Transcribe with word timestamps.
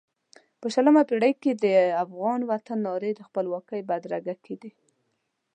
په 0.59 0.67
شلمه 0.73 1.01
پېړۍ 1.09 1.33
کې 1.41 1.51
د 1.63 1.65
افغان 2.03 2.39
وطن 2.51 2.77
نارې 2.87 3.11
د 3.15 3.19
خپلواکۍ 3.27 3.81
بدرګه 3.89 4.35
کېدې. 4.45 4.71